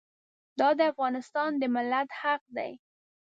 [0.59, 2.71] دا د افغانستان د ملت حق دی.